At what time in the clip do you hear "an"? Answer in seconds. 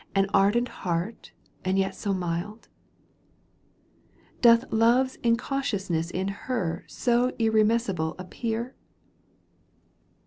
0.15-0.25